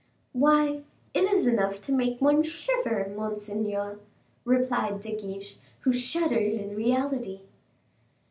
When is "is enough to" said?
1.31-1.91